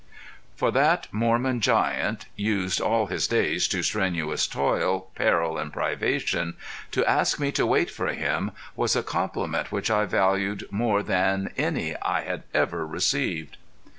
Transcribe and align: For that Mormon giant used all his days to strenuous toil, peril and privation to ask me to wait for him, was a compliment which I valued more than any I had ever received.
For 0.55 0.71
that 0.71 1.05
Mormon 1.11 1.61
giant 1.61 2.25
used 2.35 2.81
all 2.81 3.05
his 3.05 3.27
days 3.27 3.67
to 3.67 3.83
strenuous 3.83 4.47
toil, 4.47 5.11
peril 5.13 5.59
and 5.59 5.71
privation 5.71 6.55
to 6.89 7.05
ask 7.05 7.39
me 7.39 7.51
to 7.51 7.67
wait 7.67 7.91
for 7.91 8.07
him, 8.07 8.49
was 8.75 8.95
a 8.95 9.03
compliment 9.03 9.71
which 9.71 9.91
I 9.91 10.05
valued 10.05 10.67
more 10.71 11.03
than 11.03 11.53
any 11.55 11.95
I 11.97 12.21
had 12.21 12.41
ever 12.51 12.83
received. 12.83 13.57